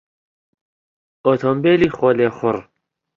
[1.25, 2.57] ئۆتۆمبێلی خۆلێخوڕ